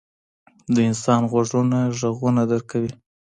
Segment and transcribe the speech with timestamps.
[0.73, 2.91] •د انسان غوږونه ږغونه درک کوي.